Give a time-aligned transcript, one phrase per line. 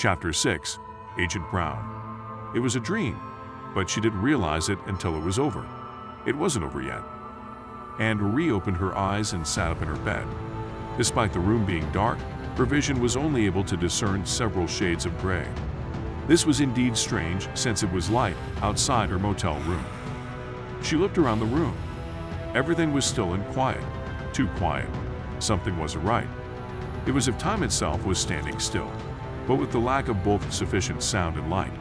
[0.00, 0.78] Chapter 6
[1.18, 2.50] Agent Brown.
[2.54, 3.20] It was a dream,
[3.74, 5.68] but she didn't realize it until it was over.
[6.24, 7.02] It wasn't over yet.
[7.98, 10.26] Anne reopened her eyes and sat up in her bed.
[10.96, 12.18] Despite the room being dark,
[12.56, 15.46] her vision was only able to discern several shades of gray.
[16.26, 19.84] This was indeed strange since it was light outside her motel room.
[20.82, 21.76] She looked around the room.
[22.54, 23.84] Everything was still and quiet.
[24.32, 24.88] Too quiet.
[25.40, 26.28] Something wasn't right.
[27.04, 28.90] It was if time itself was standing still,
[29.46, 31.72] but with the lack of both sufficient sound and light.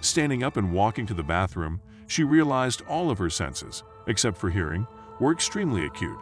[0.00, 4.50] Standing up and walking to the bathroom, she realized all of her senses, except for
[4.50, 4.86] hearing,
[5.20, 6.18] were extremely acute.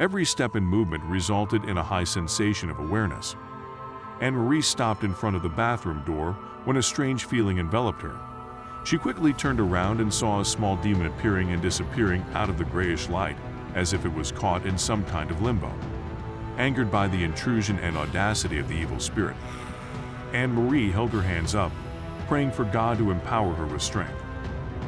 [0.00, 3.36] Every step and movement resulted in a high sensation of awareness.
[4.20, 6.32] Anne Marie stopped in front of the bathroom door
[6.64, 8.18] when a strange feeling enveloped her.
[8.84, 12.64] She quickly turned around and saw a small demon appearing and disappearing out of the
[12.64, 13.36] grayish light,
[13.74, 15.72] as if it was caught in some kind of limbo.
[16.58, 19.36] Angered by the intrusion and audacity of the evil spirit,
[20.34, 21.70] Anne Marie held her hands up,
[22.26, 24.20] praying for God to empower her with strength.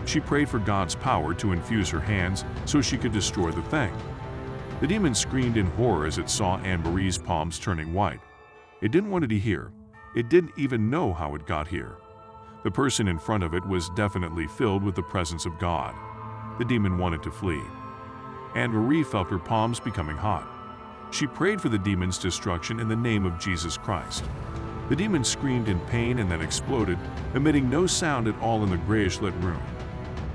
[0.05, 3.94] She prayed for God's power to infuse her hands so she could destroy the thing.
[4.80, 8.20] The demon screamed in horror as it saw Anne Marie's palms turning white.
[8.83, 9.70] It didn't want it to hear.
[10.17, 11.97] It didn't even know how it got here.
[12.64, 15.94] The person in front of it was definitely filled with the presence of God.
[16.58, 17.62] The demon wanted to flee.
[18.56, 20.48] Anne Marie felt her palms becoming hot.
[21.12, 24.24] She prayed for the demon's destruction in the name of Jesus Christ.
[24.89, 26.98] The demon screamed in pain and then exploded,
[27.34, 29.61] emitting no sound at all in the grayish lit room.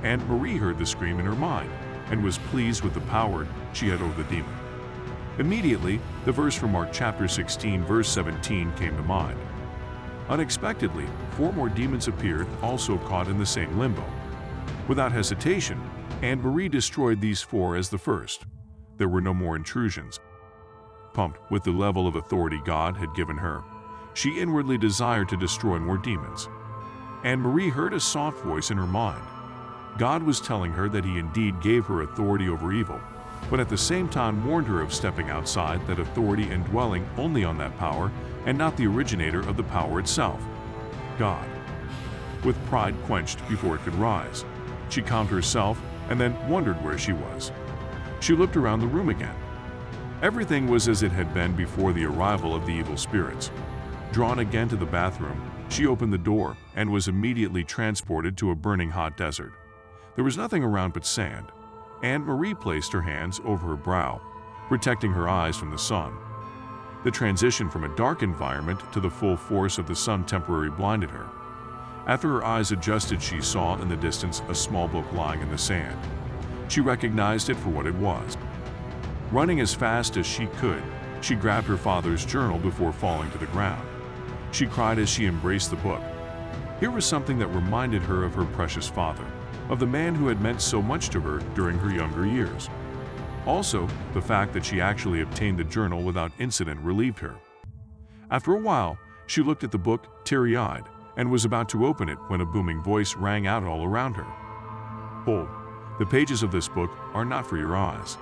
[0.04, 1.72] Anne Marie heard the scream in her mind
[2.10, 4.54] and was pleased with the power she had over the demon.
[5.40, 9.40] Immediately, the verse from Mark chapter 16, verse 17 came to mind.
[10.28, 14.04] Unexpectedly, four more demons appeared, also caught in the same limbo.
[14.90, 15.82] Without hesitation,
[16.22, 18.46] Anne Marie destroyed these four as the first.
[18.98, 20.20] There were no more intrusions.
[21.14, 23.64] Pumped with the level of authority God had given her,
[24.14, 26.50] she inwardly desired to destroy more demons.
[27.24, 29.22] Anne Marie heard a soft voice in her mind.
[29.98, 33.00] God was telling her that He indeed gave her authority over evil,
[33.50, 37.44] but at the same time warned her of stepping outside that authority and dwelling only
[37.44, 38.12] on that power
[38.46, 40.42] and not the originator of the power itself,
[41.20, 41.48] God.
[42.44, 44.46] With pride quenched before it could rise,
[44.90, 45.80] she calmed herself
[46.10, 47.52] and then wondered where she was.
[48.20, 49.36] She looked around the room again.
[50.22, 53.52] Everything was as it had been before the arrival of the evil spirits.
[54.12, 58.56] Drawn again to the bathroom, she opened the door and was immediately transported to a
[58.56, 59.54] burning hot desert.
[60.16, 61.46] There was nothing around but sand.
[62.04, 64.20] Anne Marie placed her hands over her brow,
[64.68, 66.14] protecting her eyes from the sun.
[67.06, 71.10] The transition from a dark environment to the full force of the sun temporarily blinded
[71.10, 71.30] her.
[72.06, 75.58] After her eyes adjusted, she saw in the distance a small book lying in the
[75.58, 75.98] sand.
[76.68, 78.36] She recognized it for what it was.
[79.32, 80.84] Running as fast as she could,
[81.22, 83.88] she grabbed her father's journal before falling to the ground.
[84.52, 86.02] She cried as she embraced the book.
[86.80, 89.26] Here was something that reminded her of her precious father,
[89.70, 92.70] of the man who had meant so much to her during her younger years.
[93.46, 97.36] Also, the fact that she actually obtained the journal without incident relieved her.
[98.30, 98.98] After a while,
[99.28, 100.84] she looked at the book teary eyed
[101.18, 104.28] and was about to open it when a booming voice rang out all around her.
[105.26, 105.48] Hold,
[106.00, 108.18] the pages of this book are not for your eyes.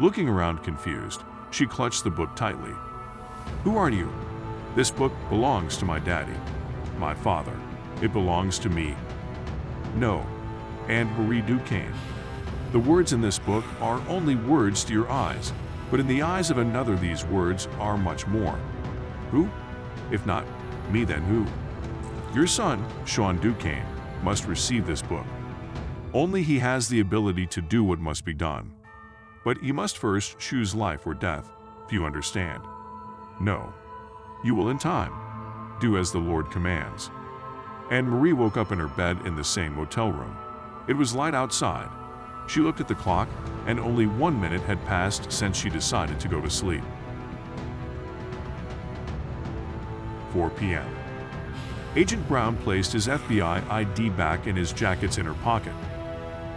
[0.00, 2.72] Looking around confused, she clutched the book tightly.
[3.62, 4.12] Who are you?
[4.74, 6.34] This book belongs to my daddy,
[6.98, 7.56] my father.
[8.02, 8.96] It belongs to me.
[9.94, 10.26] No,
[10.88, 11.94] Anne Marie Duquesne.
[12.72, 15.52] The words in this book are only words to your eyes,
[15.92, 18.58] but in the eyes of another, these words are much more.
[19.30, 19.48] Who?
[20.10, 20.44] If not
[20.90, 21.46] me, then who?
[22.36, 23.86] Your son, Sean Duquesne,
[24.24, 25.26] must receive this book.
[26.12, 28.72] Only he has the ability to do what must be done.
[29.44, 31.48] But you must first choose life or death,
[31.86, 32.62] if you understand.
[33.40, 33.72] No.
[34.44, 35.12] You will in time.
[35.80, 37.10] Do as the Lord commands.
[37.90, 40.36] Anne Marie woke up in her bed in the same motel room.
[40.86, 41.88] It was light outside.
[42.46, 43.26] She looked at the clock,
[43.66, 46.82] and only one minute had passed since she decided to go to sleep.
[50.34, 50.94] 4 p.m.
[51.96, 55.72] Agent Brown placed his FBI ID back in his jacket's inner pocket.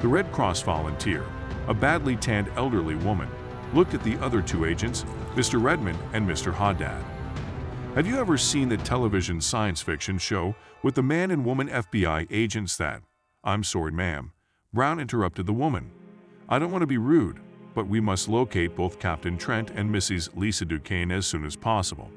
[0.01, 1.25] The Red Cross volunteer,
[1.69, 3.29] a badly tanned elderly woman,
[3.73, 5.05] looked at the other two agents,
[5.35, 5.61] Mr.
[5.61, 6.53] Redmond and Mr.
[6.53, 7.16] Haddad.
[7.97, 10.53] Have you ever seen the television science fiction show
[10.83, 13.01] with the man and woman FBI agents that,
[13.43, 14.33] I'm sorry, ma'am,
[14.71, 15.89] Brown interrupted the woman.
[16.47, 17.39] I don't want to be rude,
[17.73, 20.29] but we must locate both Captain Trent and Mrs.
[20.37, 22.11] Lisa Duquesne as soon as possible.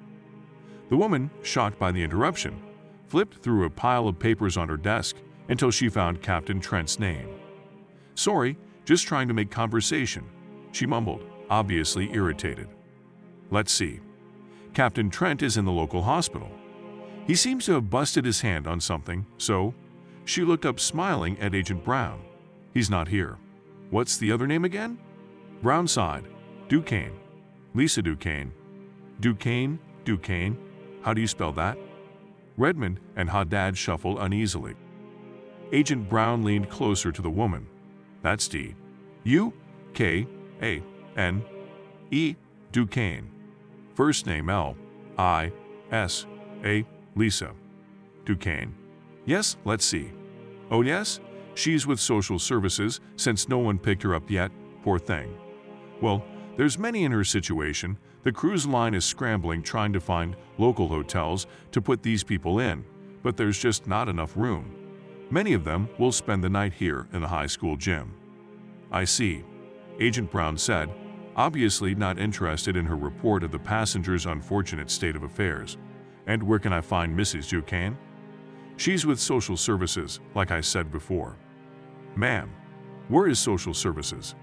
[0.90, 2.60] The woman, shocked by the interruption,
[3.06, 5.16] flipped through a pile of papers on her desk
[5.48, 7.26] until she found Captain Trent's name.
[8.16, 10.26] Sorry, just trying to make conversation,
[10.72, 12.68] she mumbled, obviously irritated.
[13.50, 14.00] Let's see.
[14.74, 16.50] Captain Trent is in the local hospital.
[17.26, 19.74] He seems to have busted his hand on something, so
[20.24, 22.22] she looked up smiling at Agent Brown.
[22.72, 23.38] He's not here.
[23.90, 24.98] What's the other name again?
[25.62, 26.26] Brown sighed.
[26.68, 27.18] Duquesne.
[27.74, 28.52] Lisa Duquesne.
[29.20, 29.78] Duquesne?
[30.04, 30.56] Duquesne?
[31.02, 31.76] How do you spell that?
[32.56, 34.74] Redmond and Haddad shuffled uneasily.
[35.72, 37.66] Agent Brown leaned closer to the woman.
[38.22, 38.74] That's D.
[39.24, 39.52] U.
[39.94, 40.26] K.
[40.62, 40.82] A.
[41.16, 41.44] N.
[42.10, 42.36] E.
[42.72, 43.30] Duquesne.
[44.00, 44.78] First name L.
[45.18, 45.52] I.
[45.90, 46.24] S.
[46.64, 46.86] A.
[47.16, 47.52] Lisa.
[48.24, 48.74] Duquesne.
[49.26, 50.10] Yes, let's see.
[50.70, 51.20] Oh, yes?
[51.52, 54.52] She's with social services since no one picked her up yet,
[54.82, 55.36] poor thing.
[56.00, 56.24] Well,
[56.56, 57.98] there's many in her situation.
[58.22, 62.86] The cruise line is scrambling trying to find local hotels to put these people in,
[63.22, 64.74] but there's just not enough room.
[65.28, 68.14] Many of them will spend the night here in the high school gym.
[68.90, 69.44] I see,
[69.98, 70.88] Agent Brown said,
[71.36, 75.76] obviously not interested in her report of the passenger's unfortunate state of affairs.
[76.26, 77.48] And where can I find Mrs.
[77.48, 77.96] Duquesne?
[78.76, 81.36] She's with social services, like I said before.
[82.16, 82.50] Ma'am,
[83.08, 84.34] where is social services?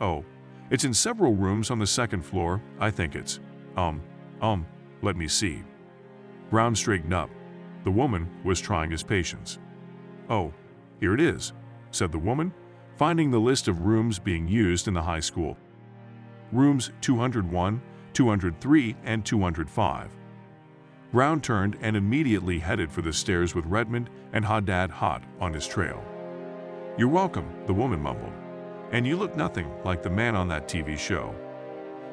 [0.00, 0.24] Oh,
[0.70, 2.62] it's in several rooms on the second floor.
[2.80, 3.40] I think it's,
[3.76, 4.02] um,
[4.40, 4.66] um,
[5.02, 5.62] let me see.
[6.50, 7.30] Brown straightened up.
[7.84, 9.58] The woman was trying his patience.
[10.30, 10.52] Oh,
[11.00, 11.52] here it is,
[11.90, 12.52] said the woman,
[12.96, 15.58] finding the list of rooms being used in the high school.
[16.54, 20.10] Rooms 201, 203, and 205.
[21.10, 25.66] Brown turned and immediately headed for the stairs with Redmond and Haddad hot on his
[25.66, 26.04] trail.
[26.96, 28.32] You're welcome, the woman mumbled.
[28.92, 31.34] And you look nothing like the man on that TV show.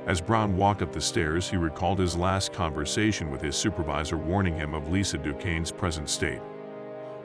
[0.07, 4.55] As Brown walked up the stairs, he recalled his last conversation with his supervisor warning
[4.55, 6.41] him of Lisa Duquesne's present state.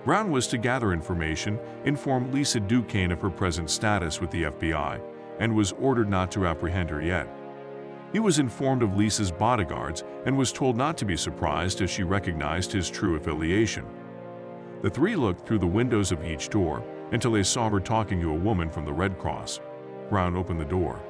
[0.05, 5.01] Brown was to gather information, inform Lisa Duquesne of her present status with the FBI,
[5.39, 7.29] and was ordered not to apprehend her yet.
[8.13, 12.03] He was informed of Lisa's bodyguards and was told not to be surprised as she
[12.03, 13.85] recognized his true affiliation.
[14.83, 18.31] The three looked through the windows of each door until they saw her talking to
[18.31, 19.61] a woman from the Red Cross.
[20.09, 21.03] Brown opened the door.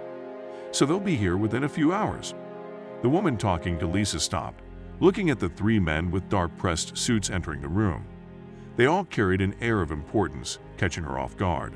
[0.72, 2.34] So they'll be here within a few hours.
[3.02, 4.62] The woman talking to Lisa stopped,
[5.00, 8.06] looking at the three men with dark pressed suits entering the room.
[8.76, 11.74] They all carried an air of importance, catching her off guard.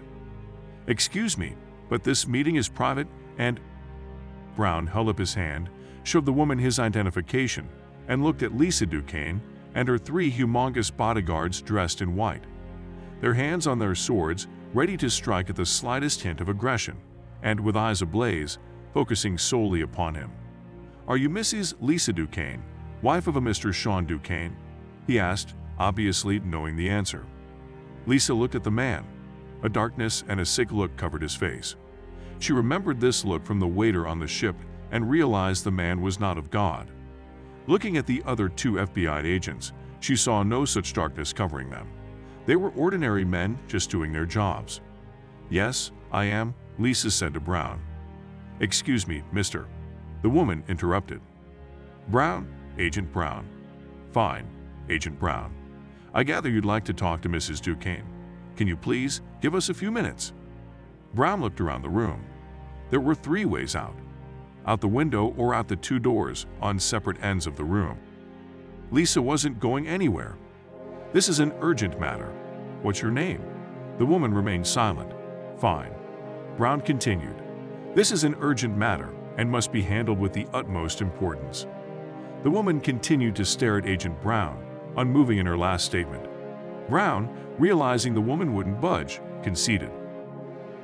[0.87, 1.55] Excuse me,
[1.91, 3.61] but this meeting is private and.
[4.57, 5.69] Brown held up his hand,
[6.05, 7.69] showed the woman his identification,
[8.09, 9.43] and looked at Lisa Duquesne
[9.75, 12.45] and her three humongous bodyguards dressed in white.
[13.21, 16.97] Their hands on their swords, ready to strike at the slightest hint of aggression,
[17.43, 18.59] and with eyes ablaze,
[18.95, 20.33] focusing solely upon him.
[21.07, 21.75] Are you Mrs.
[21.81, 22.63] Lisa Duquesne,
[23.03, 23.73] wife of a Mr.
[23.73, 24.57] Sean Duquesne?
[25.07, 27.25] He asked, obviously knowing the answer.
[28.07, 29.05] Lisa looked at the man.
[29.63, 31.77] A darkness and a sick look covered his face.
[32.39, 34.57] She remembered this look from the waiter on the ship
[34.91, 36.91] and realized the man was not of God.
[37.67, 41.89] Looking at the other two FBI agents, she saw no such darkness covering them.
[42.47, 44.81] They were ordinary men just doing their jobs.
[45.51, 47.81] Yes, I am, Lisa said to Brown.
[48.61, 49.69] Excuse me, mister.
[50.23, 51.21] The woman interrupted.
[52.09, 52.49] Brown,
[52.79, 53.47] Agent Brown.
[54.13, 54.47] Fine,
[54.89, 55.55] Agent Brown.
[56.13, 57.61] I gather you'd like to talk to Mrs.
[57.61, 58.07] Duquesne.
[58.61, 60.35] Can you please give us a few minutes?
[61.15, 62.23] Brown looked around the room.
[62.91, 63.97] There were three ways out
[64.67, 67.99] out the window or out the two doors on separate ends of the room.
[68.91, 70.37] Lisa wasn't going anywhere.
[71.15, 72.35] This is an urgent matter.
[72.83, 73.43] What's your name?
[73.97, 75.15] The woman remained silent.
[75.57, 75.95] Fine.
[76.59, 77.43] Brown continued.
[77.95, 81.67] This is an urgent matter and must be handled with the utmost importance.
[82.43, 84.63] The woman continued to stare at Agent Brown,
[84.99, 86.30] unmoving in her last statement.
[86.91, 89.91] Brown, realizing the woman wouldn't budge, conceded.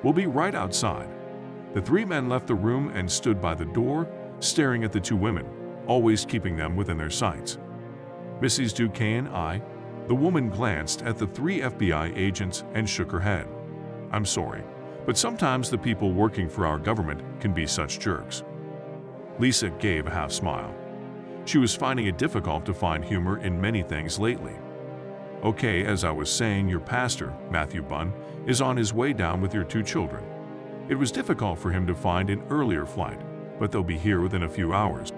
[0.03, 1.11] We'll be right outside.
[1.75, 4.09] The three men left the room and stood by the door,
[4.39, 5.47] staring at the two women,
[5.87, 7.59] always keeping them within their sights.
[8.41, 8.75] Mrs.
[8.75, 9.61] Duquesne, I.
[10.07, 13.49] The woman glanced at the three FBI agents and shook her head.
[14.13, 14.63] I'm sorry,
[15.05, 18.45] but sometimes the people working for our government can be such jerks.
[19.39, 20.75] Lisa gave a half smile.
[21.45, 24.55] She was finding it difficult to find humor in many things lately.
[25.45, 28.13] Okay, as I was saying, your pastor, Matthew Bunn,
[28.47, 30.25] is on his way down with your two children.
[30.89, 33.21] It was difficult for him to find an earlier flight,
[33.59, 35.13] but they'll be here within a few hours.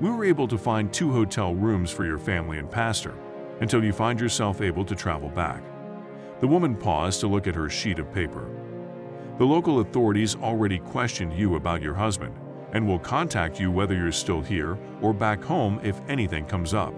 [0.00, 3.14] We were able to find two hotel rooms for your family and pastor
[3.60, 5.62] until you find yourself able to travel back.
[6.40, 8.48] The woman paused to look at her sheet of paper.
[9.38, 12.34] The local authorities already questioned you about your husband
[12.72, 16.94] and will contact you whether you're still here or back home if anything comes up.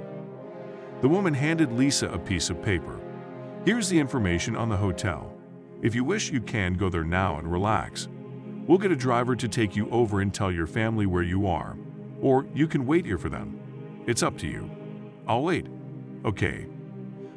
[1.02, 3.00] The woman handed Lisa a piece of paper.
[3.64, 5.34] Here's the information on the hotel.
[5.82, 8.08] If you wish, you can go there now and relax.
[8.68, 11.76] We'll get a driver to take you over and tell your family where you are,
[12.20, 13.58] or you can wait here for them.
[14.06, 14.70] It's up to you.
[15.26, 15.66] I'll wait.
[16.24, 16.66] Okay.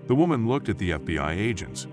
[0.05, 1.87] The woman looked at the FBI agents.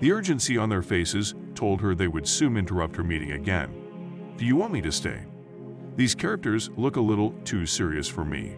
[0.00, 4.34] The urgency on their faces told her they would soon interrupt her meeting again.
[4.36, 5.22] Do you want me to stay?
[5.96, 8.56] These characters look a little too serious for me.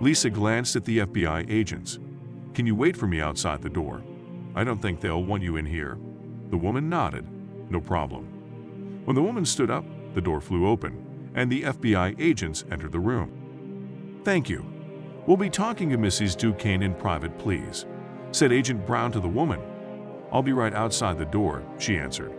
[0.00, 1.98] Lisa glanced at the FBI agents.
[2.54, 4.02] Can you wait for me outside the door?
[4.54, 5.98] I don't think they'll want you in here.
[6.50, 7.26] The woman nodded.
[7.70, 9.02] No problem.
[9.04, 13.00] When the woman stood up, the door flew open, and the FBI agents entered the
[13.00, 14.20] room.
[14.24, 14.64] Thank you.
[15.26, 16.36] We'll be talking to Mrs.
[16.36, 17.84] Duquesne in private, please,
[18.32, 19.60] said Agent Brown to the woman.
[20.30, 22.32] I'll be right outside the door, she answered.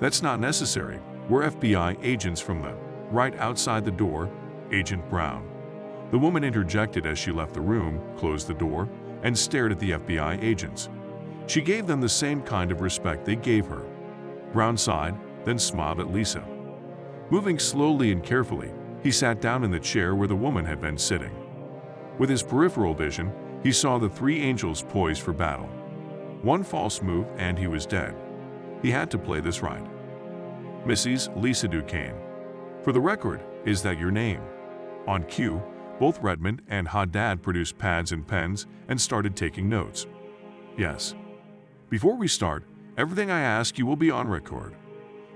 [0.00, 1.00] That's not necessary.
[1.28, 2.74] We're FBI agents from the
[3.10, 4.30] right outside the door,
[4.72, 5.48] Agent Brown.
[6.10, 8.88] The woman interjected as she left the room, closed the door,
[9.22, 10.88] and stared at the FBI agents.
[11.46, 13.84] She gave them the same kind of respect they gave her.
[14.52, 16.46] Brown sighed, then smiled at Lisa.
[17.30, 18.70] Moving slowly and carefully,
[19.02, 21.34] he sat down in the chair where the woman had been sitting.
[22.18, 25.68] With his peripheral vision, he saw the three angels poised for battle.
[26.42, 28.14] One false move and he was dead.
[28.82, 29.84] He had to play this right.
[30.86, 31.34] Mrs.
[31.40, 32.16] Lisa Duquesne.
[32.82, 34.40] For the record, is that your name?
[35.06, 35.62] On cue,
[35.98, 40.06] both Redmond and Haddad produced pads and pens and started taking notes.
[40.76, 41.14] Yes.
[41.90, 42.64] Before we start,
[42.96, 44.74] everything I ask you will be on record.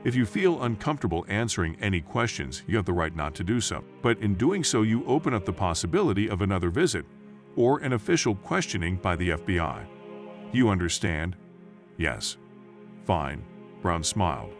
[0.05, 3.85] If you feel uncomfortable answering any questions, you have the right not to do so.
[4.03, 7.05] But in doing so, you open up the possibility of another visit
[7.57, 9.87] or an official questioning by the FBI.
[10.53, 11.37] You understand?
[11.97, 12.37] Yes.
[13.05, 13.45] Fine.
[13.81, 14.55] Brown smiled.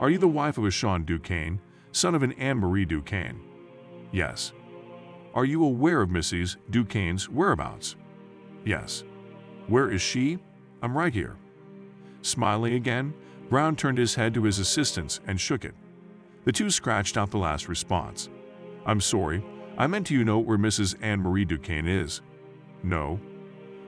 [0.00, 1.60] Are you the wife of a Sean Duquesne,
[1.92, 3.40] son of an Anne-Marie Duquesne?
[4.12, 4.52] Yes.
[5.36, 6.56] Are you aware of Mrs.
[6.70, 7.94] Duquesne's whereabouts?
[8.64, 9.04] Yes.
[9.66, 10.38] Where is she?
[10.80, 11.36] I'm right here.
[12.22, 13.12] Smiling again,
[13.50, 15.74] Brown turned his head to his assistants and shook it.
[16.44, 18.30] The two scratched out the last response.
[18.86, 19.44] I'm sorry,
[19.76, 20.96] I meant to you know where Mrs.
[21.02, 22.22] Anne-Marie Duquesne is.
[22.82, 23.20] No.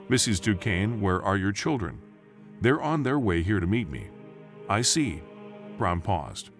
[0.07, 0.39] Mrs.
[0.39, 1.99] Duquesne, where are your children?
[2.61, 4.09] They're on their way here to meet me.
[4.69, 5.23] I see.
[5.79, 6.51] Brown paused.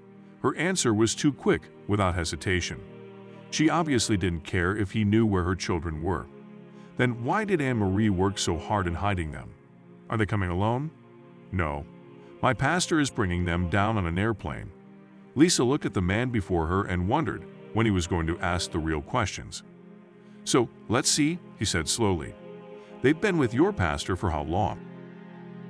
[0.42, 2.82] Her answer was too quick, without hesitation.
[3.52, 6.28] She obviously didn't care if he knew where her children were.
[6.98, 9.54] Then why did Anne-Marie work so hard in hiding them?
[10.10, 10.92] Are they coming alone?
[11.52, 11.86] No.
[12.42, 14.72] My pastor is bringing them down on an airplane.
[15.36, 18.72] Lisa looked at the man before her and wondered when he was going to ask
[18.72, 19.64] the real questions.
[20.44, 22.34] So, let's see, he said slowly.
[23.02, 24.80] They've been with your pastor for how long?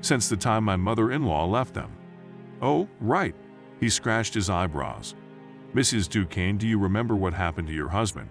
[0.02, 1.92] Since the time my mother-in-law left them.
[2.62, 3.36] Oh, right.
[3.80, 5.16] He scratched his eyebrows.
[5.74, 6.10] Mrs.
[6.10, 8.30] Duquesne, do you remember what happened to your husband?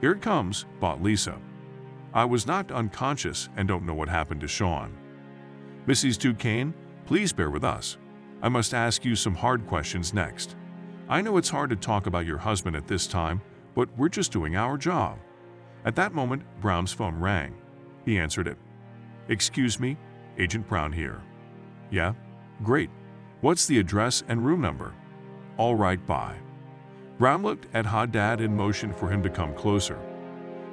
[0.00, 1.38] Here it comes, bought Lisa.
[2.12, 4.96] I was knocked unconscious and don't know what happened to Sean.
[5.86, 6.18] Mrs.
[6.18, 6.74] Duquesne,
[7.06, 7.98] Please bear with us.
[8.42, 10.56] I must ask you some hard questions next.
[11.08, 13.40] I know it's hard to talk about your husband at this time,
[13.76, 15.18] but we're just doing our job.
[15.84, 17.54] At that moment, Brown's phone rang.
[18.04, 18.58] He answered it.
[19.28, 19.96] Excuse me,
[20.36, 21.22] Agent Brown here.
[21.92, 22.14] Yeah?
[22.64, 22.90] Great.
[23.40, 24.92] What's the address and room number?
[25.56, 26.36] All right, bye.
[27.18, 29.98] Brown looked at Haddad and motioned for him to come closer.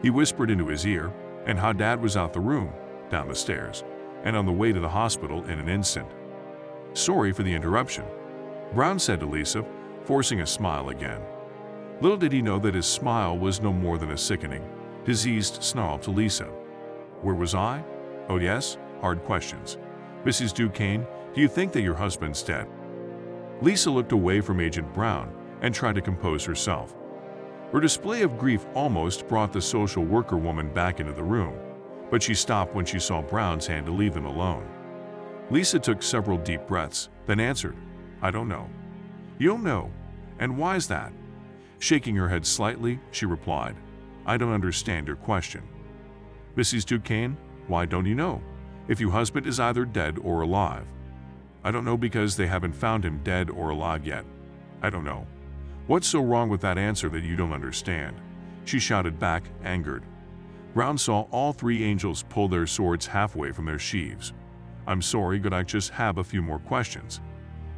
[0.02, 1.14] He whispered into his ear,
[1.46, 2.74] and Haddad was out the room,
[3.10, 3.84] down the stairs,
[4.24, 6.08] and on the way to the hospital in an instant.
[6.94, 8.04] Sorry for the interruption,
[8.74, 9.64] Brown said to Lisa,
[10.04, 11.22] forcing a smile again.
[12.02, 14.68] Little did he know that his smile was no more than a sickening,
[15.06, 16.46] diseased snarl to Lisa.
[17.22, 17.84] Where was I?
[18.28, 19.78] Oh yes, hard questions.
[20.26, 20.54] Mrs.
[20.54, 22.68] Duquesne, do you think that your husband's dead?
[23.62, 25.34] Lisa looked away from Agent Brown
[25.64, 26.94] and tried to compose herself.
[27.72, 31.58] Her display of grief almost brought the social worker woman back into the room,
[32.12, 34.70] but she stopped when she saw Brown's hand to leave them alone.
[35.50, 37.76] Lisa took several deep breaths, then answered,
[38.22, 38.70] I don't know.
[39.40, 39.92] You don't know?
[40.40, 41.12] And why's that?
[41.80, 43.76] Shaking her head slightly, she replied,
[44.26, 45.64] I don't understand your question.
[46.56, 46.86] Mrs.
[46.86, 47.36] Duquesne,
[47.68, 48.42] why don't you know?
[48.88, 50.86] If your husband is either dead or alive.
[51.64, 54.26] I don't know because they haven't found him dead or alive yet.
[54.82, 55.26] I don't know.
[55.86, 58.16] What's so wrong with that answer that you don't understand?
[58.64, 60.04] She shouted back, angered.
[60.74, 64.32] Brown saw all three angels pull their swords halfway from their sheaves.
[64.88, 67.20] I'm sorry, but I just have a few more questions.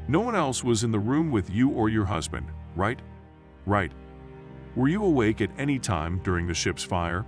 [0.08, 2.46] No one else was in the room with you or your husband,
[2.76, 3.00] right?
[3.66, 3.92] Right.
[4.76, 7.26] Were you awake at any time during the ship's fire?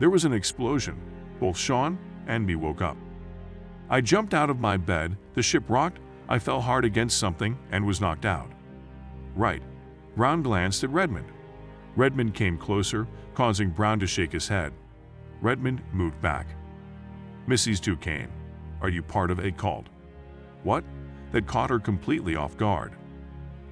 [0.00, 1.00] There was an explosion.
[1.38, 2.96] Both Sean and me woke up.
[3.88, 7.86] I jumped out of my bed, the ship rocked, I fell hard against something and
[7.86, 8.50] was knocked out.
[9.36, 9.62] Right.
[10.16, 11.26] Brown glanced at Redmond.
[11.96, 14.72] Redmond came closer, causing Brown to shake his head.
[15.40, 16.46] Redmond moved back.
[17.48, 17.80] Mrs.
[17.80, 18.30] Duquesne,
[18.80, 19.88] are you part of a cult?
[20.62, 20.84] What?
[21.32, 22.92] That caught her completely off guard.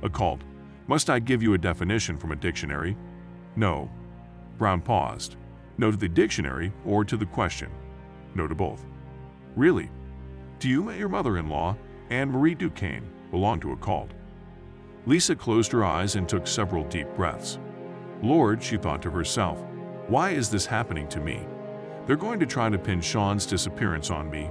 [0.03, 0.41] A cult.
[0.87, 2.97] Must I give you a definition from a dictionary?
[3.55, 3.91] No.
[4.59, 5.37] Brown paused.
[5.79, 7.71] No to the dictionary or to the question.
[8.35, 8.87] no to both.
[9.57, 9.91] Really?
[10.59, 11.77] Do you and your mother-in-law,
[12.11, 14.13] Anne Marie Duquesne, belong to a cult?
[15.07, 17.59] Lisa closed her eyes and took several deep breaths.
[18.23, 19.63] Lord, she thought to herself,
[20.09, 21.47] why is this happening to me?
[22.07, 24.51] They're going to try to pin Sean's disappearance on me.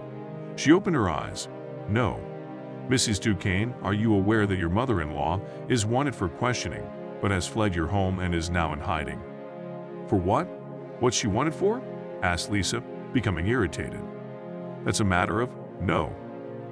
[0.55, 1.49] She opened her eyes.
[1.87, 2.19] No.
[2.89, 3.19] Mrs.
[3.19, 6.83] Duquesne, are you aware that your mother-in-law is wanted for questioning,
[7.21, 9.21] but has fled your home and is now in hiding?
[10.07, 10.45] For what?
[10.99, 11.81] What's she wanted for?
[12.23, 12.81] asked Lisa,
[13.13, 14.01] becoming irritated.
[14.83, 16.15] That's a matter of no.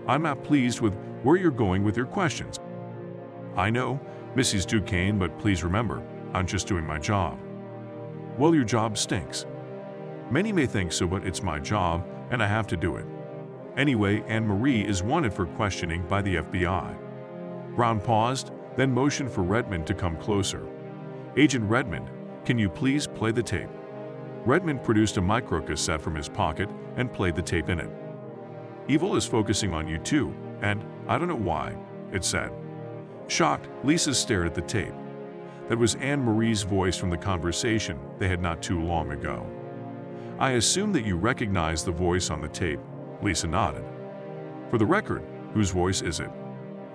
[0.07, 2.59] I'm not pleased with where you're going with your questions.
[3.57, 3.99] I know,
[4.35, 4.67] Mrs.
[4.67, 7.39] Duquesne, but please remember, I'm just doing my job.
[8.37, 9.47] Well, your job stinks.
[10.29, 13.05] Many may think so, but it's my job, and I have to do it.
[13.75, 17.75] Anyway, Anne Marie is wanted for questioning by the FBI.
[17.75, 20.67] Brown paused, then motioned for Redmond to come closer.
[21.35, 22.09] Agent Redmond,
[22.45, 23.69] can you please play the tape?
[24.45, 27.89] Redmond produced a microcassette from his pocket and played the tape in it.
[28.87, 31.75] Evil is focusing on you too, and I don't know why,
[32.11, 32.51] it said.
[33.27, 34.93] Shocked, Lisa stared at the tape.
[35.67, 39.45] That was Anne Marie's voice from the conversation they had not too long ago.
[40.39, 42.79] I assume that you recognize the voice on the tape,
[43.21, 43.83] Lisa nodded.
[44.69, 46.29] For the record, whose voice is it?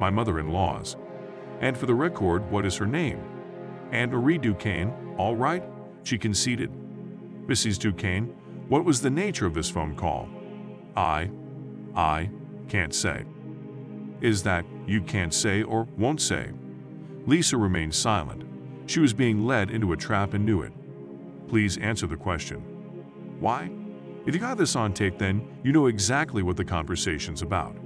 [0.00, 0.96] My mother-in-law's.
[1.60, 3.22] And for the record, what is her name?
[3.90, 5.62] Anne Marie Duquesne, all right?
[6.02, 6.72] She conceded.
[7.46, 7.78] Mrs.
[7.78, 8.34] Duquesne,
[8.68, 10.28] what was the nature of this phone call?
[10.96, 11.30] I,
[11.94, 12.30] I
[12.68, 13.24] can't say.
[14.22, 16.52] Is that you can't say or won't say?
[17.26, 18.44] Lisa remained silent.
[18.86, 20.72] She was being led into a trap and knew it.
[21.48, 22.60] Please answer the question.
[23.40, 23.68] Why?
[24.24, 27.76] If you got this on tape, then you know exactly what the conversation's about.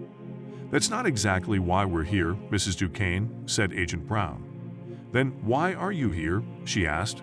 [0.71, 2.77] That's not exactly why we're here, Mrs.
[2.77, 4.45] Duquesne, said Agent Brown.
[5.13, 6.43] Then why are you here?
[6.67, 7.23] she asked.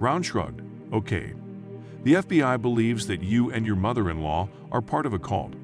[0.00, 0.62] Brown shrugged.
[0.92, 1.32] Okay.
[2.02, 5.54] The FBI believes that you and your mother-in-law are part of a cult.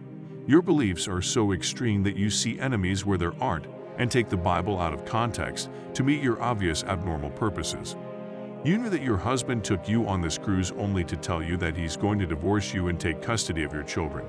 [0.46, 4.36] Your beliefs are so extreme that you see enemies where there aren't and take the
[4.36, 7.96] Bible out of context to meet your obvious abnormal purposes.
[8.62, 11.74] You knew that your husband took you on this cruise only to tell you that
[11.74, 14.26] he's going to divorce you and take custody of your children.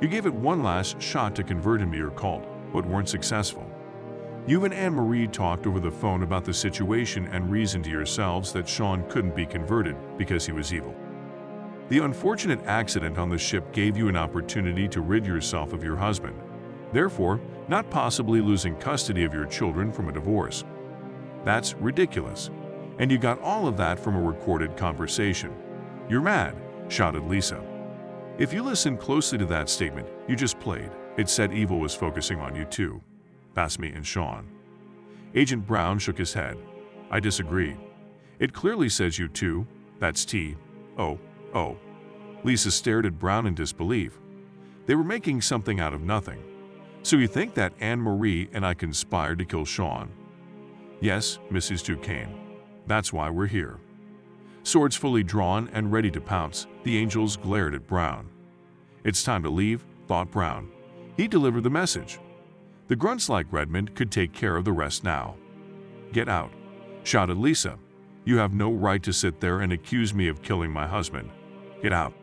[0.00, 3.70] You gave it one last shot to convert him to your cult, but weren't successful.
[4.48, 8.52] You and Anne Marie talked over the phone about the situation and reasoned to yourselves
[8.52, 10.96] that Sean couldn't be converted because he was evil.
[11.88, 15.96] The unfortunate accident on the ship gave you an opportunity to rid yourself of your
[15.96, 16.36] husband,
[16.92, 20.64] therefore not possibly losing custody of your children from a divorce.
[21.44, 22.50] That's ridiculous.
[22.98, 25.54] And you got all of that from a recorded conversation.
[26.08, 26.56] You're mad,
[26.88, 27.62] shouted Lisa.
[28.38, 32.40] If you listen closely to that statement you just played, it said evil was focusing
[32.40, 33.00] on you too.
[33.54, 34.48] Basme and Sean.
[35.34, 36.58] Agent Brown shook his head.
[37.10, 37.76] I disagree.
[38.38, 39.66] It clearly says you too.
[39.98, 40.56] That's T.
[40.98, 41.18] O.
[41.56, 41.78] Oh.
[42.44, 44.18] Lisa stared at Brown in disbelief.
[44.84, 46.44] They were making something out of nothing.
[47.02, 50.10] So you think that Anne Marie and I conspired to kill Sean?
[51.00, 51.82] Yes, Mrs.
[51.82, 52.38] Duquesne.
[52.86, 53.78] That's why we're here.
[54.64, 58.28] Swords fully drawn and ready to pounce, the angels glared at Brown.
[59.02, 60.70] It's time to leave, thought Brown.
[61.16, 62.18] He delivered the message.
[62.88, 65.36] The grunts like Redmond could take care of the rest now.
[66.12, 66.52] Get out,
[67.02, 67.78] shouted Lisa.
[68.26, 71.30] You have no right to sit there and accuse me of killing my husband.
[71.82, 72.14] Get out.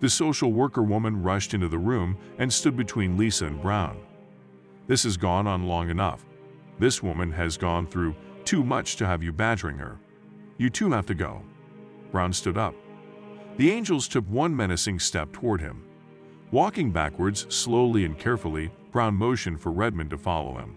[0.00, 3.98] The social worker woman rushed into the room and stood between Lisa and Brown.
[4.86, 6.24] This has gone on long enough.
[6.78, 9.98] This woman has gone through too much to have you badgering her.
[10.56, 11.42] You too have to go.
[12.10, 12.74] Brown stood up.
[13.56, 15.84] The angels took one menacing step toward him.
[16.50, 20.76] Walking backwards, slowly and carefully, Brown motioned for Redmond to follow him.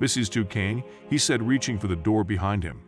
[0.00, 0.30] Mrs.
[0.30, 2.80] Duquesne, he said, reaching for the door behind him.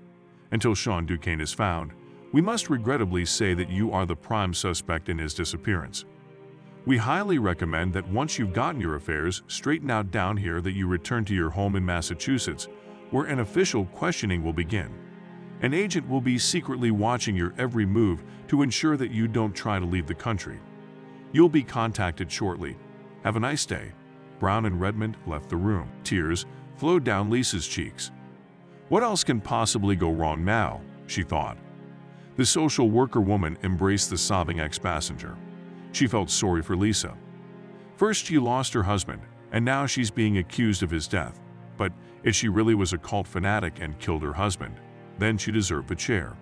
[0.53, 1.93] Until Sean Duquesne is found,
[2.33, 6.05] we must regrettably say that you are the prime suspect in his disappearance.
[6.87, 10.87] We highly recommend that once you've gotten your affairs straightened out down here that you
[10.87, 12.69] return to your home in Massachusetts,
[13.11, 14.95] where an official questioning will begin.
[15.63, 19.79] An agent will be secretly watching your every move to ensure that you don't try
[19.79, 20.59] to leave the country.
[21.33, 22.77] You'll be contacted shortly.
[23.25, 23.93] Have a nice day.
[24.39, 25.91] Brown and Redmond left the room.
[26.03, 28.11] Tears flowed down Lisa's cheeks.
[28.89, 31.59] What else can possibly go wrong now, she thought.
[32.41, 35.37] The social worker woman embraced the sobbing ex-passenger.
[35.93, 37.15] She felt sorry for Lisa.
[37.97, 39.21] First, she lost her husband,
[39.53, 41.39] and now she's being accused of his death.
[41.77, 44.81] But if she really was a cult fanatic and killed her husband,
[45.19, 46.35] then she deserved a chair.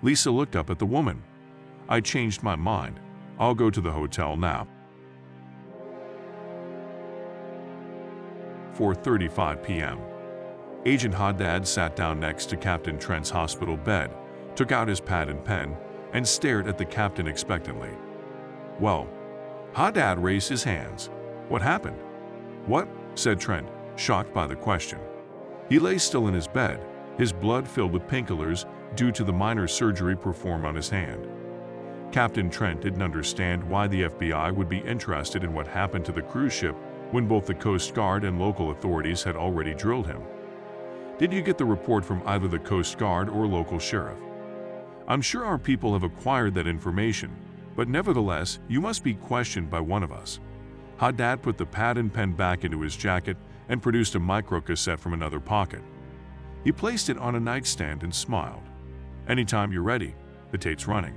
[0.00, 1.20] Lisa looked up at the woman.
[1.88, 3.00] I changed my mind.
[3.36, 4.68] I'll go to the hotel now.
[8.76, 9.98] 4.35 p.m.
[10.84, 14.12] Agent Haddad sat down next to Captain Trent's hospital bed
[14.56, 15.76] took out his pad and pen,
[16.12, 17.90] and stared at the captain expectantly.
[18.80, 19.08] Well,
[19.74, 21.10] Haddad raised his hands.
[21.48, 22.00] What happened?
[22.66, 22.88] What?
[23.14, 24.98] said Trent, shocked by the question.
[25.68, 26.84] He lay still in his bed,
[27.18, 31.28] his blood filled with painkillers due to the minor surgery performed on his hand.
[32.12, 36.22] Captain Trent didn't understand why the FBI would be interested in what happened to the
[36.22, 36.76] cruise ship
[37.10, 40.22] when both the Coast Guard and local authorities had already drilled him.
[41.18, 44.18] Did you get the report from either the Coast Guard or local sheriff?
[45.08, 47.30] I'm sure our people have acquired that information,
[47.76, 50.40] but nevertheless, you must be questioned by one of us.
[50.96, 53.36] Haddad put the pad and pen back into his jacket
[53.68, 55.82] and produced a microcassette from another pocket.
[56.64, 58.62] He placed it on a nightstand and smiled.
[59.28, 60.14] Anytime you're ready,
[60.50, 61.14] the tape's running.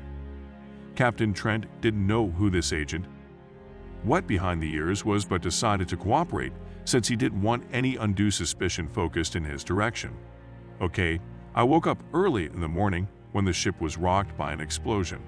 [0.95, 3.05] Captain Trent didn't know who this agent,
[4.03, 6.53] what behind the ears was but decided to cooperate
[6.85, 10.15] since he didn't want any undue suspicion focused in his direction.
[10.81, 11.19] Okay,
[11.53, 15.21] I woke up early in the morning when the ship was rocked by an explosion.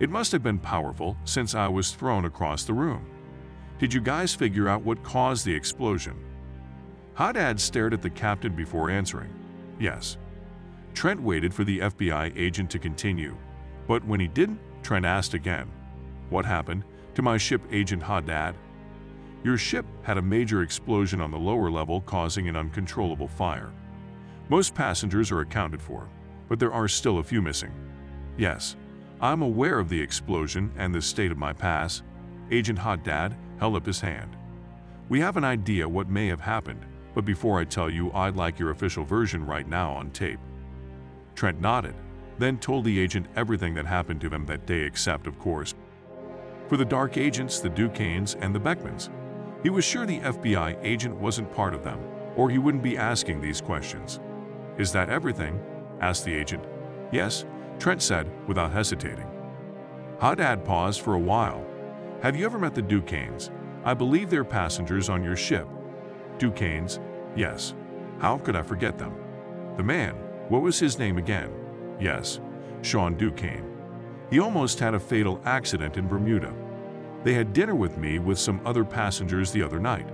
[0.00, 3.06] It must have been powerful since I was thrown across the room.
[3.78, 6.16] Did you guys figure out what caused the explosion?
[7.14, 9.34] Haddad stared at the captain before answering.
[9.78, 10.18] Yes.
[10.94, 13.36] Trent waited for the FBI agent to continue,
[13.86, 15.70] but when he didn't, Trent asked again,
[16.30, 18.54] What happened to my ship, Agent Haddad?
[19.44, 23.72] Your ship had a major explosion on the lower level causing an uncontrollable fire.
[24.48, 26.08] Most passengers are accounted for,
[26.48, 27.72] but there are still a few missing.
[28.36, 28.76] Yes,
[29.20, 32.02] I'm aware of the explosion and the state of my pass.
[32.50, 34.36] Agent Haddad held up his hand.
[35.08, 36.84] We have an idea what may have happened,
[37.14, 40.38] but before I tell you, I'd like your official version right now on tape.
[41.34, 41.94] Trent nodded,
[42.38, 45.74] then told the agent everything that happened to him that day except, of course,
[46.68, 49.08] for the dark agents, the Duquesnes, and the Beckmans.
[49.62, 51.98] He was sure the FBI agent wasn't part of them,
[52.36, 54.20] or he wouldn't be asking these questions.
[54.76, 55.60] Is that everything?
[56.00, 56.64] Asked the agent.
[57.12, 57.44] Yes,
[57.78, 59.26] Trent said without hesitating.
[60.20, 61.64] Haddad paused for a while.
[62.22, 63.50] Have you ever met the Duquesnes?
[63.84, 65.68] I believe they're passengers on your ship.
[66.38, 66.98] Duquesnes?
[67.36, 67.74] Yes.
[68.18, 69.14] How could I forget them?
[69.76, 70.14] The man,
[70.48, 71.52] what was his name again?
[72.00, 72.40] Yes,
[72.82, 73.76] Sean Duquesne.
[74.30, 76.52] He almost had a fatal accident in Bermuda.
[77.22, 80.08] They had dinner with me with some other passengers the other night.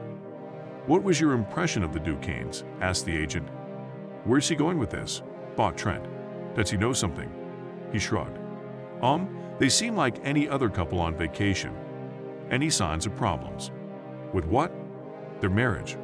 [0.87, 2.65] What was your impression of the Duquesnes?
[2.81, 3.49] asked the agent.
[4.25, 5.23] Where's he going with this?
[5.57, 6.05] Bought Trent.
[6.55, 7.31] Does he know something?
[7.93, 8.39] He shrugged.
[9.03, 11.75] Um, they seem like any other couple on vacation.
[12.51, 13.71] Any signs of problems?
[14.33, 14.73] With what?
[15.41, 15.97] Their marriage.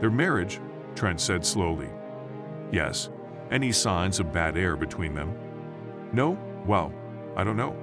[0.00, 0.60] Their marriage,
[0.94, 1.88] Trent said slowly.
[2.72, 3.10] Yes.
[3.50, 5.36] Any signs of bad air between them?
[6.12, 6.38] No?
[6.66, 6.92] Well,
[7.36, 7.76] I don't know.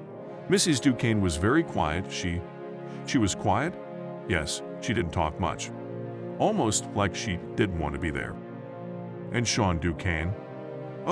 [0.50, 0.82] Mrs.
[0.82, 2.12] Duquesne was very quiet.
[2.12, 2.42] She.
[3.06, 3.74] She was quiet?
[4.28, 5.72] Yes, she didn't talk much.
[6.40, 8.36] Almost like she didn't want to be there.
[9.32, 10.34] And Sean Duquesne?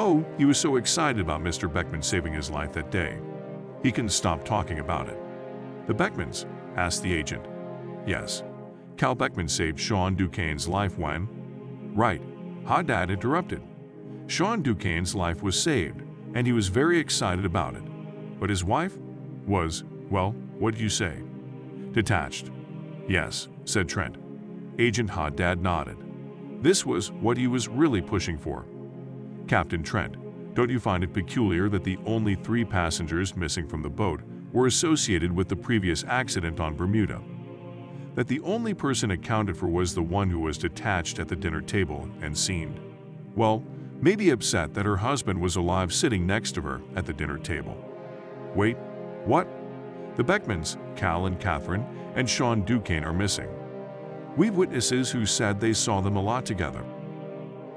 [0.02, 1.72] Oh, he was so excited about Mr.
[1.72, 3.18] Beckman saving his life that day.
[3.84, 5.20] He couldn't stop talking about it.
[5.88, 6.46] The Beckmans?
[6.78, 7.46] asked the agent.
[8.08, 8.44] Yes.
[8.96, 11.28] Cal Beckman saved Sean Duquesne's life when.
[11.94, 12.22] Right.
[12.66, 13.62] Haddad interrupted.
[14.28, 16.02] Sean Duquesne's life was saved,
[16.34, 17.84] and he was very excited about it.
[18.40, 18.98] But his wife
[19.46, 21.22] was, well, what did you say?
[21.92, 22.52] Detached.
[23.10, 24.16] Yes, said Trent.
[24.80, 25.98] Agent Haddad nodded.
[26.62, 28.66] This was what he was really pushing for.
[29.50, 30.16] Captain Trent,
[30.54, 34.22] don't you find it peculiar that the only three passengers missing from the boat
[34.54, 37.20] were associated with the previous accident on Bermuda?
[38.14, 41.62] That the only person accounted for was the one who was detached at the dinner
[41.62, 42.80] table and seemed,
[43.36, 43.64] well,
[44.00, 47.76] maybe upset that her husband was alive sitting next to her at the dinner table.
[48.54, 48.78] Wait,
[49.26, 49.48] what?
[50.16, 53.50] The Beckmans, Cal and Catherine, and Sean Duquesne are missing.
[54.38, 56.86] We've witnesses who said they saw them a lot together.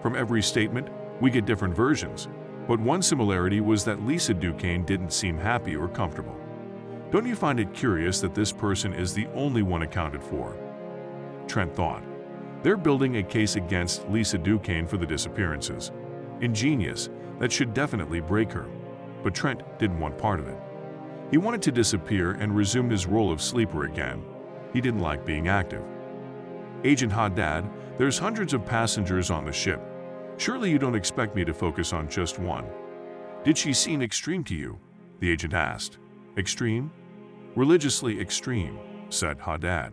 [0.02, 0.88] From every statement,
[1.22, 2.28] we get different versions,
[2.66, 6.36] but one similarity was that Lisa Duquesne didn't seem happy or comfortable.
[7.12, 10.56] Don't you find it curious that this person is the only one accounted for?
[11.46, 12.02] Trent thought.
[12.64, 15.92] They're building a case against Lisa Duquesne for the disappearances.
[16.40, 17.08] Ingenious,
[17.38, 18.66] that should definitely break her.
[19.22, 20.58] But Trent didn't want part of it.
[21.30, 24.24] He wanted to disappear and resume his role of sleeper again.
[24.72, 25.84] He didn't like being active.
[26.82, 29.80] Agent Haddad, there's hundreds of passengers on the ship.
[30.36, 32.66] Surely you don't expect me to focus on just one.
[33.44, 34.78] Did she seem extreme to you?
[35.20, 35.98] The agent asked.
[36.36, 36.90] Extreme?
[37.54, 38.78] Religiously extreme,
[39.10, 39.92] said Haddad.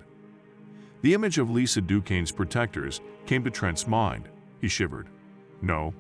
[1.02, 4.30] The image of Lisa Duquesne's protectors came to Trent's mind.
[4.60, 5.08] He shivered.
[5.62, 5.93] No.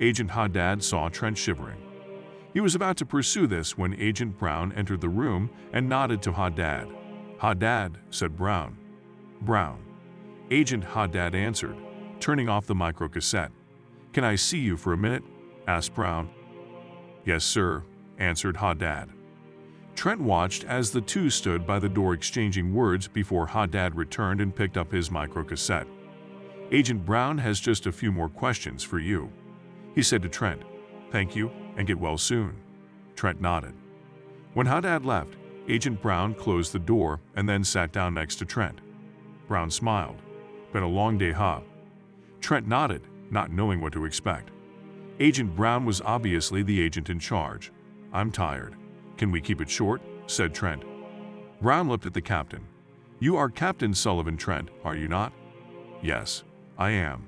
[0.00, 1.82] Agent Haddad saw Trent shivering.
[2.52, 6.32] He was about to pursue this when Agent Brown entered the room and nodded to
[6.32, 6.88] Haddad.
[7.38, 8.76] Haddad, said Brown.
[9.42, 9.82] Brown.
[10.50, 11.76] Agent Haddad answered,
[12.18, 13.50] turning off the microcassette.
[14.12, 15.22] Can I see you for a minute?
[15.66, 16.30] asked Brown.
[17.24, 17.84] Yes, sir,
[18.18, 19.10] answered Haddad.
[19.94, 24.54] Trent watched as the two stood by the door exchanging words before Haddad returned and
[24.54, 25.86] picked up his microcassette.
[26.72, 29.30] Agent Brown has just a few more questions for you.
[29.94, 30.62] He said to Trent,
[31.10, 32.56] Thank you and get well soon.
[33.14, 33.74] Trent nodded.
[34.54, 35.36] When Haddad left,
[35.68, 38.80] Agent Brown closed the door and then sat down next to Trent.
[39.46, 40.22] Brown smiled.
[40.72, 41.60] Been a long day, huh?
[42.40, 44.50] Trent nodded, not knowing what to expect.
[45.18, 47.72] Agent Brown was obviously the agent in charge.
[48.12, 48.76] I'm tired.
[49.16, 50.00] Can we keep it short?
[50.26, 50.82] said Trent.
[51.60, 52.66] Brown looked at the captain.
[53.18, 55.32] You are Captain Sullivan Trent, are you not?
[56.02, 56.42] Yes,
[56.78, 57.26] I am.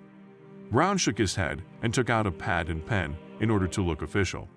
[0.71, 4.01] Brown shook his head and took out a pad and pen in order to look
[4.01, 4.49] official.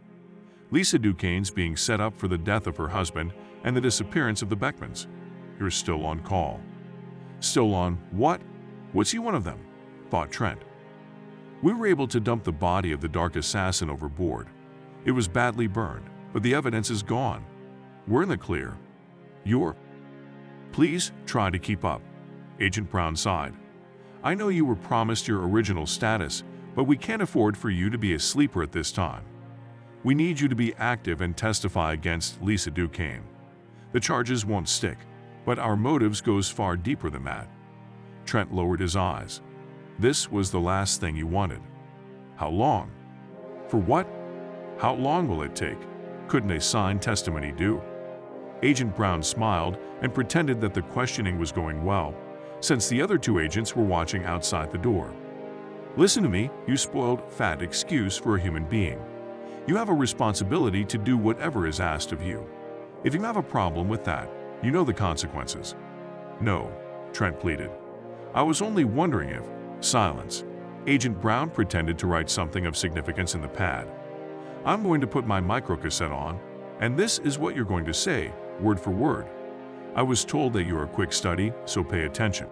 [0.72, 3.34] Lisa Duquesne's being set up for the death of her husband
[3.66, 5.08] and the disappearance of the Beckmans.
[5.60, 6.62] You're still on call.
[7.42, 8.42] Still on what?
[8.94, 9.60] Was he one of them?
[10.10, 10.62] thought Trent.
[11.62, 14.48] We were able to dump the body of the dark assassin overboard.
[15.06, 17.46] It was badly burned, but the evidence is gone.
[18.08, 18.78] We're in the clear.
[19.44, 19.76] You're.
[20.72, 22.02] Please try to keep up.
[22.60, 23.54] Agent Brown sighed.
[24.24, 26.44] I know you were promised your original status,
[26.76, 29.24] but we can't afford for you to be a sleeper at this time.
[30.04, 33.24] We need you to be active and testify against Lisa Duquesne.
[33.92, 34.98] The charges won't stick,
[35.46, 37.48] but our motives goes far deeper than that.
[38.26, 39.42] Trent lowered his eyes.
[39.98, 41.62] This was the last thing you wanted.
[42.36, 42.92] How long?
[43.70, 44.06] For what?
[44.78, 45.78] How long will it take?
[46.28, 47.82] Couldn't a signed testimony do?
[48.62, 52.14] Agent Brown smiled and pretended that the questioning was going well,
[52.60, 55.14] since the other two agents were watching outside the door.
[55.96, 59.00] Listen to me, you spoiled, fat excuse for a human being.
[59.66, 62.46] You have a responsibility to do whatever is asked of you.
[63.06, 64.30] If you have a problem with that,
[64.62, 65.74] you know the consequences.
[66.42, 66.70] No,
[67.14, 67.72] Trent pleaded.
[68.34, 69.46] I was only wondering if,
[69.86, 70.44] silence,
[70.88, 73.88] Agent Brown pretended to write something of significance in the pad.
[74.66, 76.40] I'm going to put my microcassette on,
[76.80, 79.28] and this is what you're going to say, word for word.
[79.96, 82.48] I was told that you're a quick study, so pay attention.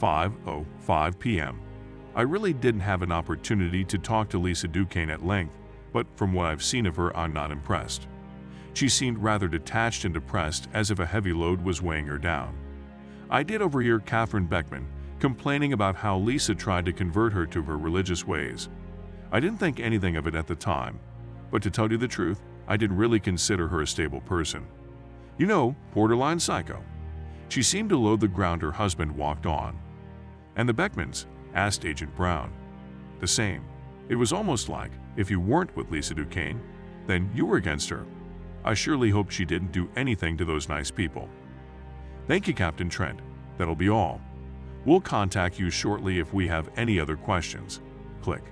[0.00, 1.60] 5.05 p.m.
[2.14, 5.54] I really didn't have an opportunity to talk to Lisa Duquesne at length,
[5.92, 8.08] but from what I've seen of her, I'm not impressed.
[8.74, 12.61] She seemed rather detached and depressed as if a heavy load was weighing her down.
[13.32, 14.86] I did overhear Catherine Beckman
[15.18, 18.68] complaining about how Lisa tried to convert her to her religious ways.
[19.30, 21.00] I didn't think anything of it at the time,
[21.50, 24.66] but to tell you the truth, I didn't really consider her a stable person.
[25.38, 26.84] You know, borderline psycho.
[27.48, 29.78] She seemed to loathe the ground her husband walked on.
[30.56, 32.52] And the Beckmans asked Agent Brown.
[33.20, 33.64] The same.
[34.10, 36.60] It was almost like if you weren't with Lisa Duquesne,
[37.06, 38.04] then you were against her.
[38.62, 41.30] I surely hope she didn't do anything to those nice people.
[42.28, 43.20] Thank you, Captain Trent.
[43.58, 44.20] That'll be all.
[44.84, 47.80] We'll contact you shortly if we have any other questions.
[48.20, 48.42] Click.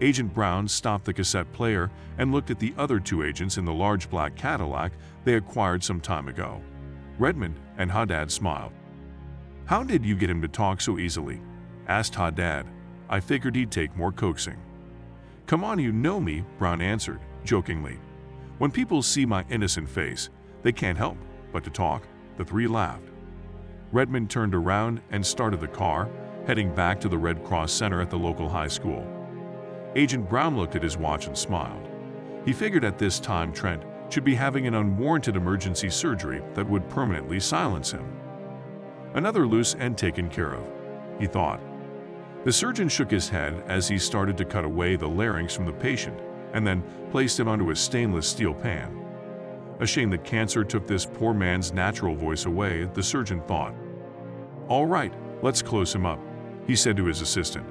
[0.00, 3.72] Agent Brown stopped the cassette player and looked at the other two agents in the
[3.72, 4.92] large black Cadillac
[5.24, 6.60] they acquired some time ago.
[7.18, 8.72] Redmond and Haddad smiled.
[9.66, 11.40] How did you get him to talk so easily?
[11.86, 12.66] asked Haddad.
[13.08, 14.56] I figured he'd take more coaxing.
[15.46, 17.98] Come on, you know me, Brown answered, jokingly.
[18.58, 20.30] When people see my innocent face,
[20.62, 21.18] they can't help
[21.52, 22.06] but to talk.
[22.40, 23.10] The three laughed.
[23.92, 26.08] Redmond turned around and started the car,
[26.46, 29.06] heading back to the Red Cross Center at the local high school.
[29.94, 31.86] Agent Brown looked at his watch and smiled.
[32.46, 36.88] He figured at this time Trent should be having an unwarranted emergency surgery that would
[36.88, 38.10] permanently silence him.
[39.12, 40.64] Another loose end taken care of,
[41.18, 41.60] he thought.
[42.46, 45.72] The surgeon shook his head as he started to cut away the larynx from the
[45.74, 46.18] patient
[46.54, 48.99] and then placed him onto a stainless steel pan.
[49.80, 53.74] A shame that cancer took this poor man's natural voice away, the surgeon thought.
[54.68, 55.12] All right,
[55.42, 56.20] let's close him up,
[56.66, 57.66] he said to his assistant.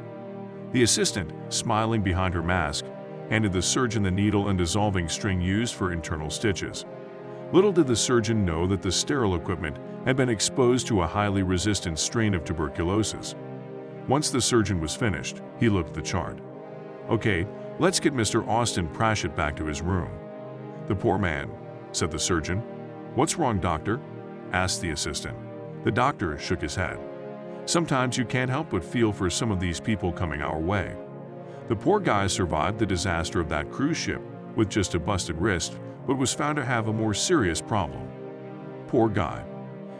[0.71, 2.85] The assistant, smiling behind her mask,
[3.29, 6.85] handed the surgeon the needle and dissolving string used for internal stitches.
[7.51, 11.43] Little did the surgeon know that the sterile equipment had been exposed to a highly
[11.43, 13.35] resistant strain of tuberculosis.
[14.07, 16.39] Once the surgeon was finished, he looked at the chart.
[17.07, 17.45] Okay,
[17.77, 18.47] let's get Mr.
[18.47, 20.09] Austin Pratchett back to his room.
[20.87, 21.51] The poor man,
[21.91, 22.59] said the surgeon.
[23.15, 23.99] What's wrong, doctor?
[24.51, 25.37] asked the assistant.
[25.83, 26.99] The doctor shook his head.
[27.65, 30.95] Sometimes you can't help but feel for some of these people coming our way.
[31.67, 34.21] The poor guy survived the disaster of that cruise ship
[34.55, 38.09] with just a busted wrist, but was found to have a more serious problem.
[38.87, 39.45] Poor guy,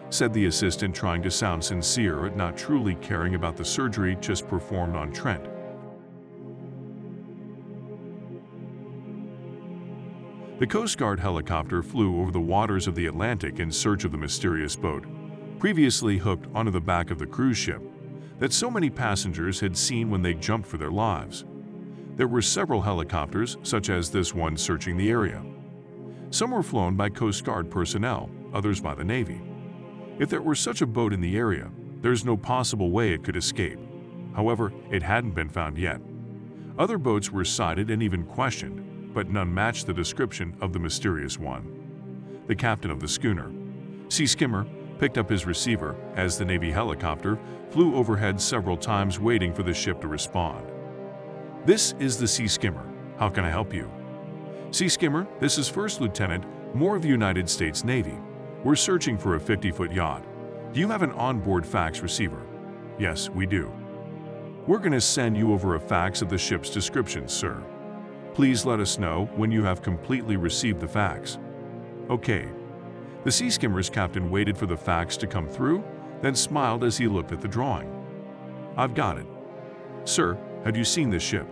[0.10, 4.48] said the assistant, trying to sound sincere but not truly caring about the surgery just
[4.48, 5.46] performed on Trent.
[10.60, 14.18] The Coast Guard helicopter flew over the waters of the Atlantic in search of the
[14.18, 15.06] mysterious boat,
[15.58, 17.82] previously hooked onto the back of the cruise ship,
[18.40, 21.46] that so many passengers had seen when they jumped for their lives.
[22.18, 25.42] There were several helicopters, such as this one searching the area.
[26.30, 29.42] Some were flown by Coast Guard personnel, others by the Navy.
[30.20, 33.38] If there were such a boat in the area, there's no possible way it could
[33.38, 33.80] escape.
[34.36, 36.02] However, it hadn't been found yet.
[36.78, 41.38] Other boats were sighted and even questioned, but none matched the description of the mysterious
[41.38, 42.44] one.
[42.48, 43.52] The captain of the schooner,
[44.10, 44.66] Sea Skimmer,
[44.98, 49.74] picked up his receiver as the Navy helicopter flew overhead several times waiting for the
[49.74, 50.66] ship to respond.
[51.66, 52.86] This is the Sea Skimmer.
[53.18, 53.90] How can I help you?
[54.72, 56.46] Sea Skimmer, this is First Lieutenant
[56.76, 58.18] Moore of the United States Navy.
[58.64, 60.24] We're searching for a 50-foot yacht.
[60.74, 62.46] Do you have an onboard fax receiver?
[63.00, 63.72] Yes, we do.
[64.68, 67.64] We're going to send you over a fax of the ship's description, sir.
[68.40, 71.38] Please let us know when you have completely received the fax.
[72.10, 72.48] Okay.
[73.26, 75.84] The Sea Skimmer's captain waited for the fax to come through,
[76.22, 77.94] then smiled as he looked at the drawing.
[78.78, 79.26] I've got it.
[80.06, 81.46] Sir, have you seen this ship?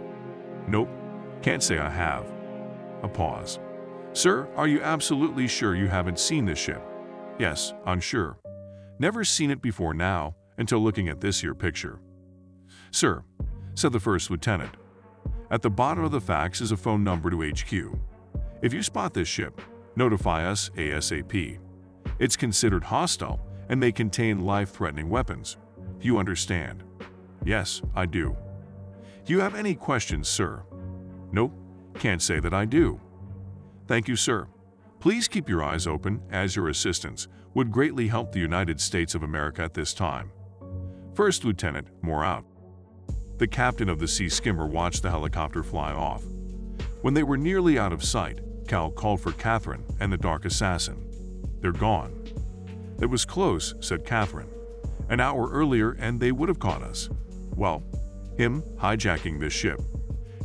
[0.70, 0.88] Nope.
[1.42, 2.32] Can't say I have.
[3.04, 3.60] A pause.
[4.14, 6.82] Sir, are you absolutely sure you haven't seen this ship?
[7.38, 8.38] Yes, I'm sure.
[8.98, 12.00] Never seen it before now until looking at this here picture.
[12.92, 13.26] Sir,
[13.76, 14.78] said the first lieutenant,
[15.50, 17.98] at the bottom of the fax is a phone number to HQ.
[18.62, 19.62] If you spot this ship,
[19.96, 21.60] notify us ASAP.
[22.20, 25.58] It's considered hostile and may contain life-threatening weapons.
[26.02, 26.84] You understand?
[27.44, 28.36] Yes, I do.
[29.26, 30.64] Do you have any questions, sir?
[31.32, 31.54] Nope,
[31.96, 33.00] can't say that I do.
[33.88, 34.48] Thank you, sir.
[35.00, 39.24] Please keep your eyes open as your assistance would greatly help the United States of
[39.24, 40.32] America at this time.
[41.14, 42.46] First Lieutenant, Moore out.
[43.38, 46.24] The captain of the Sea Skimmer watched the helicopter fly off.
[47.02, 51.08] When they were nearly out of sight, Cal called for Catherine and the Dark Assassin.
[51.62, 52.24] They're gone.
[53.00, 54.50] It was close, said Catherine.
[55.10, 57.10] An hour earlier and they would have caught us.
[57.56, 57.84] Well,
[58.38, 59.82] him hijacking this ship.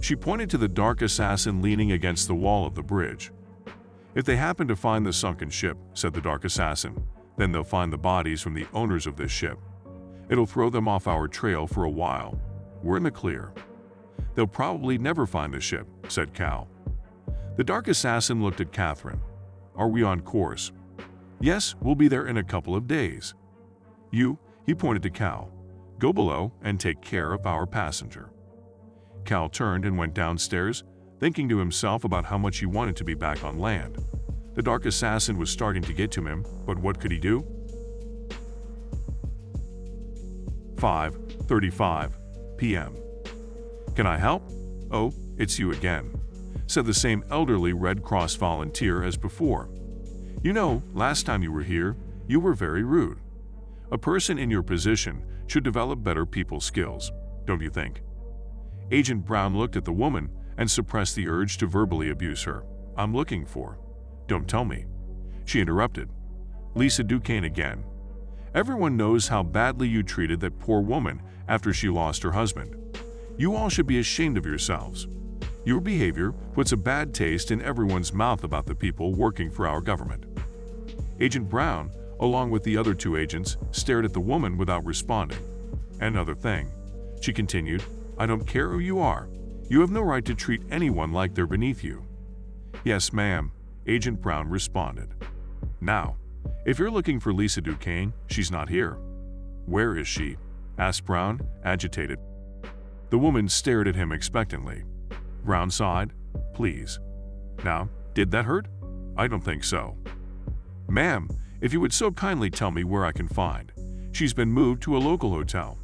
[0.02, 3.32] She pointed to the Dark Assassin leaning against the wall of the bridge.
[4.14, 7.06] If they happen to find the sunken ship, said the Dark Assassin,
[7.38, 9.58] then they'll find the bodies from the owners of this ship.
[10.28, 12.38] It'll throw them off our trail for a while.
[12.82, 13.52] We're in the clear.
[14.34, 16.68] They'll probably never find the ship, said Cal.
[17.56, 19.20] The Dark Assassin looked at Catherine.
[19.76, 20.72] Are we on course?
[21.40, 23.34] Yes, we'll be there in a couple of days.
[24.10, 25.50] You, he pointed to Cal,
[25.98, 28.30] go below and take care of our passenger.
[29.24, 30.82] Cal turned and went downstairs,
[31.20, 34.04] thinking to himself about how much he wanted to be back on land.
[34.54, 37.46] The Dark Assassin was starting to get to him, but what could he do?
[40.76, 42.21] 5.35
[42.62, 42.96] p.m.
[43.96, 44.48] Can I help?
[44.92, 46.14] Oh, it's you again,
[46.68, 49.68] said the same elderly Red Cross volunteer as before.
[50.44, 51.96] You know, last time you were here,
[52.28, 53.18] you were very rude.
[53.90, 57.10] A person in your position should develop better people skills,
[57.46, 58.02] don't you think?
[58.92, 62.62] Agent Brown looked at the woman and suppressed the urge to verbally abuse her.
[62.96, 63.80] I'm looking for.
[64.28, 64.84] Don't tell me.
[65.46, 66.08] She interrupted.
[66.76, 67.82] Lisa Duquesne again.
[68.54, 72.76] Everyone knows how badly you treated that poor woman after she lost her husband.
[73.38, 75.06] You all should be ashamed of yourselves.
[75.64, 79.80] Your behavior puts a bad taste in everyone's mouth about the people working for our
[79.80, 80.26] government.
[81.18, 85.38] Agent Brown, along with the other two agents, stared at the woman without responding.
[86.00, 86.70] Another thing,
[87.22, 87.82] she continued,
[88.18, 89.30] I don't care who you are.
[89.70, 92.04] You have no right to treat anyone like they're beneath you.
[92.84, 93.52] Yes, ma'am,
[93.86, 95.14] Agent Brown responded.
[95.80, 96.16] Now,
[96.64, 98.98] if you're looking for Lisa Duquesne, she's not here.
[99.66, 100.36] Where is she?
[100.78, 102.18] asked Brown, agitated.
[103.10, 104.84] The woman stared at him expectantly.
[105.44, 106.12] Brown sighed.
[106.54, 106.98] Please.
[107.64, 108.68] Now, did that hurt?
[109.16, 109.96] I don't think so.
[110.88, 111.28] Ma'am,
[111.60, 113.72] if you would so kindly tell me where I can find.
[114.12, 115.78] She's been moved to a local hotel.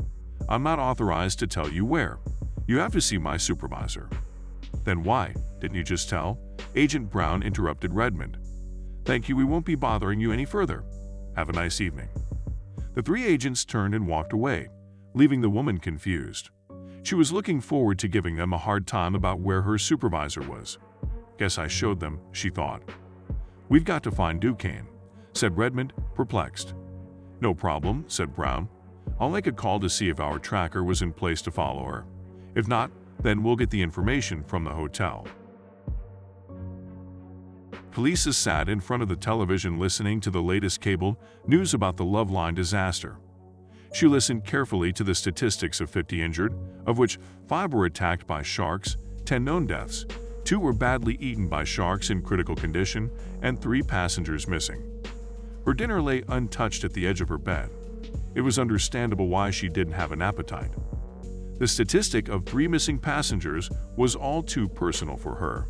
[0.49, 2.19] I'm not authorized to tell you where.
[2.67, 4.09] You have to see my supervisor.
[4.85, 5.35] Then why?
[5.61, 6.39] Didn't you just tell?
[6.75, 8.39] Agent Brown interrupted Redmond.
[9.09, 10.85] Thank you, we won't be bothering you any further.
[11.35, 12.11] Have a nice evening.
[12.93, 14.69] The three agents turned and walked away,
[15.15, 16.51] leaving the woman confused.
[17.05, 20.77] She was looking forward to giving them a hard time about where her supervisor was.
[21.39, 22.83] Guess I showed them, she thought.
[23.71, 24.87] We've got to find Duquesne,
[25.33, 26.75] said Redmond, perplexed.
[27.41, 28.69] No problem, said Brown.
[29.19, 32.05] I'll make a call to see if our tracker was in place to follow her.
[32.55, 32.91] If not,
[33.23, 35.27] then we'll get the information from the hotel.
[37.91, 42.05] Police sat in front of the television listening to the latest cable news about the
[42.05, 43.17] Loveline disaster.
[43.93, 46.55] She listened carefully to the statistics of 50 injured,
[46.87, 47.19] of which
[47.49, 50.05] 5 were attacked by sharks, 10 known deaths,
[50.45, 53.11] 2 were badly eaten by sharks in critical condition,
[53.43, 54.85] and 3 passengers missing.
[55.65, 57.71] Her dinner lay untouched at the edge of her bed.
[58.35, 60.71] It was understandable why she didn't have an appetite.
[61.59, 65.67] The statistic of three missing passengers was all too personal for her.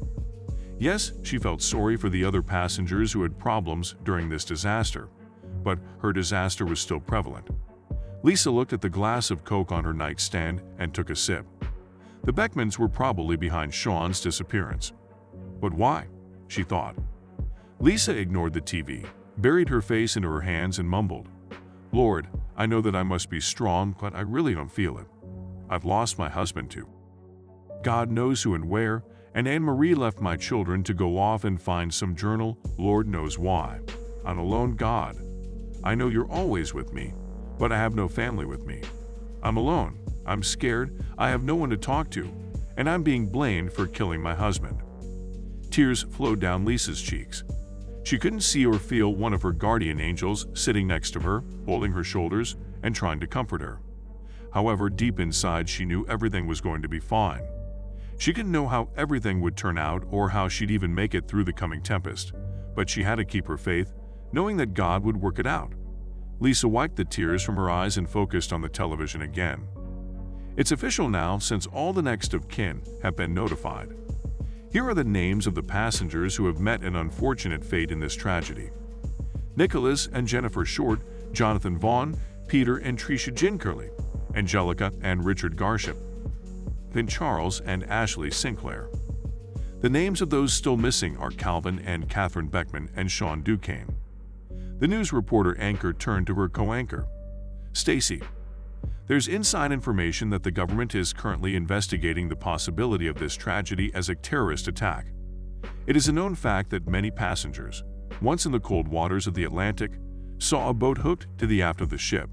[0.78, 5.08] Yes, she felt sorry for the other passengers who had problems during this disaster,
[5.64, 7.48] but her disaster was still prevalent.
[8.22, 11.46] Lisa looked at the glass of Coke on her nightstand and took a sip.
[12.24, 14.92] The Beckmans were probably behind Sean's disappearance.
[15.60, 16.06] But why?
[16.46, 16.96] she thought.
[17.80, 19.06] Lisa ignored the TV,
[19.36, 21.28] buried her face into her hands and mumbled,
[21.92, 25.06] Lord, I know that I must be strong, but I really don't feel it.
[25.70, 26.86] I've lost my husband too.
[27.82, 29.04] God knows who and where,
[29.38, 33.38] and Anne Marie left my children to go off and find some journal, Lord knows
[33.38, 33.78] why.
[34.24, 35.16] I'm alone, God.
[35.84, 37.14] I know you're always with me,
[37.56, 38.82] but I have no family with me.
[39.40, 40.00] I'm alone.
[40.26, 41.04] I'm scared.
[41.16, 42.28] I have no one to talk to,
[42.76, 44.82] and I'm being blamed for killing my husband.
[45.70, 47.44] Tears flowed down Lisa's cheeks.
[48.02, 51.92] She couldn't see or feel one of her guardian angels sitting next to her, holding
[51.92, 53.78] her shoulders and trying to comfort her.
[54.52, 57.42] However, deep inside, she knew everything was going to be fine.
[58.18, 61.44] She didn't know how everything would turn out or how she'd even make it through
[61.44, 62.32] the coming tempest,
[62.74, 63.94] but she had to keep her faith,
[64.32, 65.72] knowing that God would work it out.
[66.40, 69.66] Lisa wiped the tears from her eyes and focused on the television again.
[70.56, 73.94] It's official now since all the next of kin have been notified.
[74.72, 78.16] Here are the names of the passengers who have met an unfortunate fate in this
[78.16, 78.70] tragedy.
[79.54, 81.00] Nicholas and Jennifer Short,
[81.32, 82.16] Jonathan Vaughn,
[82.48, 83.90] Peter and Tricia Ginkerley,
[84.34, 85.96] Angelica and Richard Garship,
[86.90, 88.88] Vin Charles and Ashley Sinclair.
[89.80, 93.94] The names of those still missing are Calvin and Catherine Beckman and Sean Duquesne.
[94.78, 97.06] The news reporter anchor turned to her co-anchor.
[97.72, 98.22] Stacy,
[99.06, 104.08] there's inside information that the government is currently investigating the possibility of this tragedy as
[104.08, 105.06] a terrorist attack.
[105.86, 107.82] It is a known fact that many passengers,
[108.20, 109.92] once in the cold waters of the Atlantic,
[110.38, 112.28] saw a boat hooked to the aft of the ship.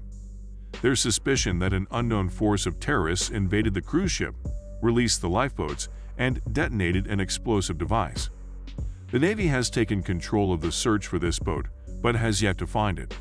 [0.82, 4.34] There's suspicion that an unknown force of terrorists invaded the cruise ship,
[4.82, 5.88] released the lifeboats,
[6.18, 8.30] and detonated an explosive device.
[9.10, 11.66] The Navy has taken control of the search for this boat,
[12.02, 13.16] but has yet to find it.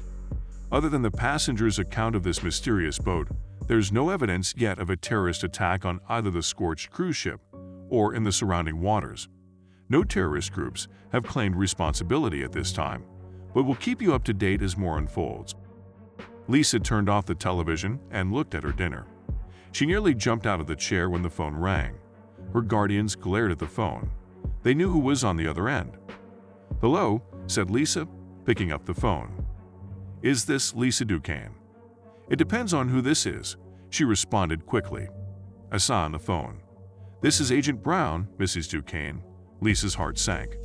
[0.72, 3.28] Other than the passengers' account of this mysterious boat,
[3.68, 7.40] there's no evidence yet of a terrorist attack on either the scorched cruise ship
[7.90, 9.28] or in the surrounding waters.
[9.90, 13.06] No terrorist groups have claimed responsibility at this time,
[13.54, 15.56] but we'll keep you up to date as more unfolds.
[16.48, 19.06] Lisa turned off the television and looked at her dinner.
[19.72, 21.96] She nearly jumped out of the chair when the phone rang.
[22.54, 24.12] Her guardians glared at the phone.
[24.64, 25.98] They knew who was on the other end.
[26.82, 28.08] Hello, said Lisa,
[28.46, 29.46] picking up the phone.
[30.22, 31.56] Is this Lisa Duquesne?
[32.30, 33.58] It depends on who this is,
[33.90, 35.08] she responded quickly.
[35.72, 36.62] I saw on the phone.
[37.22, 38.70] This is Agent Brown, Mrs.
[38.70, 39.24] Duquesne.
[39.62, 40.58] Lisa's heart sank.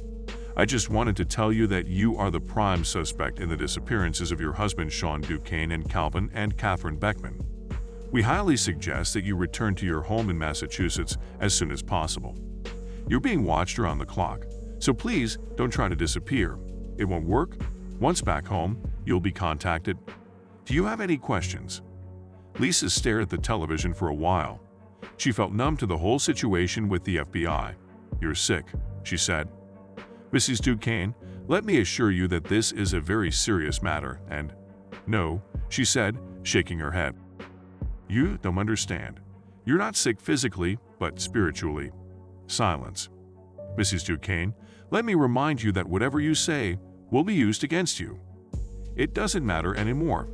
[0.56, 4.32] I just wanted to tell you that you are the prime suspect in the disappearances
[4.32, 7.40] of your husband Sean Duquesne and Calvin and Catherine Beckman.
[8.10, 12.36] We highly suggest that you return to your home in Massachusetts as soon as possible.
[13.08, 14.44] You're being watched around the clock,
[14.80, 16.58] so please don't try to disappear.
[16.98, 17.56] It won't work.
[18.00, 19.96] Once back home, you'll be contacted.
[20.64, 21.82] Do you have any questions?
[22.58, 24.60] Lisa stared at the television for a while.
[25.16, 27.74] She felt numb to the whole situation with the FBI.
[28.20, 28.66] You're sick,
[29.04, 29.48] she said.
[30.32, 30.60] Mrs.
[30.60, 31.14] Duquesne,
[31.48, 34.54] let me assure you that this is a very serious matter, and
[35.06, 37.16] no, she said, shaking her head.
[38.08, 39.20] You don't understand.
[39.64, 41.90] You're not sick physically, but spiritually.
[42.46, 43.08] Silence.
[43.76, 44.04] Mrs.
[44.04, 44.54] Duquesne,
[44.90, 46.78] let me remind you that whatever you say
[47.10, 48.18] will be used against you.
[48.96, 50.28] It doesn't matter anymore.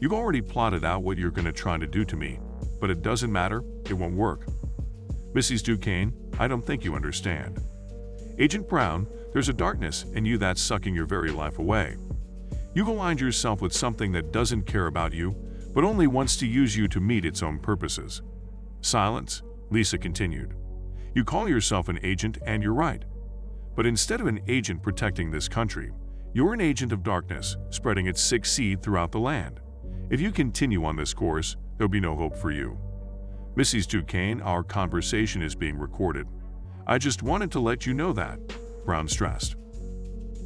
[0.00, 2.40] You've already plotted out what you're going to try to do to me,
[2.80, 4.46] but it doesn't matter, it won't work.
[5.34, 5.62] Mrs.
[5.62, 7.60] Duquesne, I don't think you understand.
[8.38, 11.96] Agent Brown, there's a darkness in you that's sucking your very life away.
[12.72, 15.32] You've aligned yourself with something that doesn't care about you,
[15.74, 18.22] but only wants to use you to meet its own purposes.
[18.80, 20.54] Silence, Lisa continued.
[21.16, 23.04] You call yourself an agent, and you're right.
[23.74, 25.90] But instead of an agent protecting this country,
[26.32, 29.58] you're an agent of darkness, spreading its sick seed throughout the land.
[30.10, 32.78] If you continue on this course, there'll be no hope for you.
[33.56, 33.88] Mrs.
[33.88, 36.28] Duquesne, our conversation is being recorded.
[36.86, 38.38] I just wanted to let you know that,
[38.84, 39.56] Brown stressed.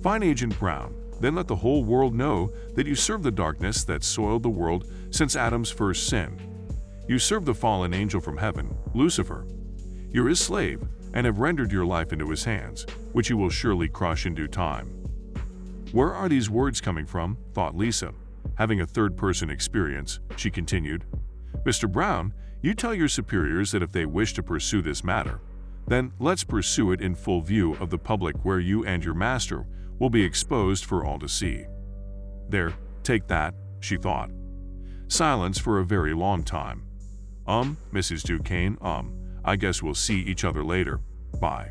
[0.03, 4.05] Find Agent Brown, then let the whole world know that you serve the darkness that
[4.05, 6.39] soiled the world since Adam's first sin.
[7.09, 9.47] You serve the fallen angel from heaven, Lucifer.
[10.11, 10.83] You're his slave
[11.15, 14.47] and have rendered your life into his hands, which you will surely crush in due
[14.47, 14.89] time.
[15.93, 17.39] Where are these words coming from?
[17.55, 18.13] thought Lisa.
[18.57, 21.05] Having a third-person experience, she continued,
[21.65, 21.91] Mr.
[21.91, 25.41] Brown, you tell your superiors that if they wish to pursue this matter,
[25.89, 29.67] then let's pursue it in full view of the public where you and your master
[29.99, 31.65] will be exposed for all to see.
[32.49, 32.73] There,
[33.03, 34.31] take that, she thought.
[35.09, 36.85] Silence for a very long time.
[37.47, 38.23] Um, Mrs.
[38.23, 39.15] Duquesne, um,
[39.45, 41.01] I guess we'll see each other later.
[41.41, 41.71] Bye.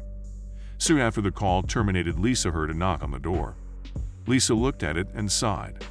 [0.80, 3.56] Soon after the call terminated, Lisa heard a knock on the door.
[4.26, 5.84] Lisa looked at it and sighed.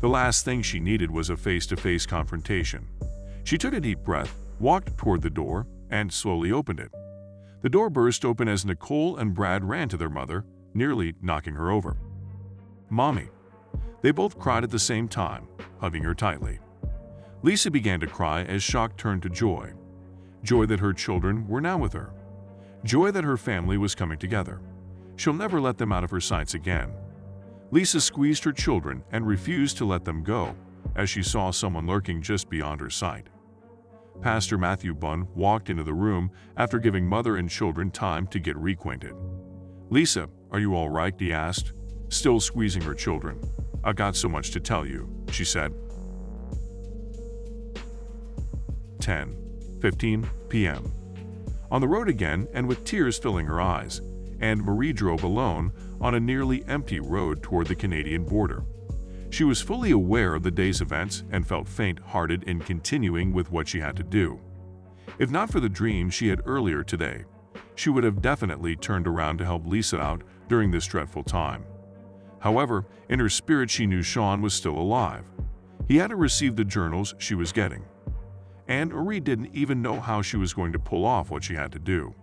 [0.00, 2.86] The last thing she needed was a face-to-face confrontation.
[3.44, 6.90] She took a deep breath, walked toward the door, and slowly opened it.
[7.66, 11.72] The door burst open as Nicole and Brad ran to their mother, nearly knocking her
[11.72, 11.96] over.
[12.90, 13.28] Mommy.
[14.02, 15.48] They both cried at the same time,
[15.80, 16.60] hugging her tightly.
[17.42, 19.72] Lisa began to cry as shock turned to joy.
[20.44, 22.12] Joy that her children were now with her.
[22.84, 24.60] Joy that her family was coming together.
[25.16, 26.92] She'll never let them out of her sights again.
[27.72, 30.54] Lisa squeezed her children and refused to let them go
[30.94, 33.26] as she saw someone lurking just beyond her sight.
[34.20, 38.56] Pastor Matthew Bunn walked into the room after giving mother and children time to get
[38.56, 39.14] reacquainted.
[39.90, 41.14] Lisa, are you all right?
[41.18, 41.72] he asked,
[42.08, 43.40] still squeezing her children.
[43.84, 45.72] I got so much to tell you, she said.
[49.00, 49.36] 10,
[49.80, 50.92] 15 p.m.
[51.70, 54.00] On the road again and with tears filling her eyes,
[54.40, 58.64] Anne Marie drove alone on a nearly empty road toward the Canadian border.
[59.30, 63.68] She was fully aware of the day's events and felt faint-hearted in continuing with what
[63.68, 64.40] she had to do.
[65.18, 67.24] If not for the dream she had earlier today,
[67.74, 71.64] she would have definitely turned around to help Lisa out during this dreadful time.
[72.38, 75.24] However, in her spirit she knew Sean was still alive.
[75.88, 77.84] He hadn't received the journals she was getting.
[78.68, 81.72] Anne Marie didn't even know how she was going to pull off what she had
[81.72, 82.14] to do.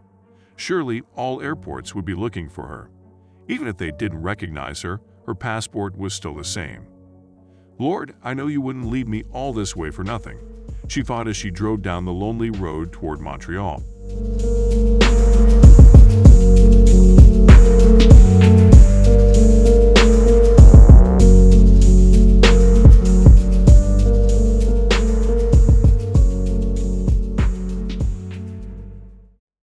[0.55, 2.89] Surely all airports would be looking for her.
[3.47, 6.85] Even if they didn't recognize her, her passport was still the same.
[7.79, 10.37] Lord, I know you wouldn't leave me all this way for nothing,
[10.87, 13.81] she thought as she drove down the lonely road toward Montreal.